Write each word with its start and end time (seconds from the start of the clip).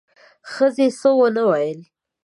ښځې 0.51 0.87
څه 0.99 1.09
ونه 1.19 1.43
ویل: 1.49 1.79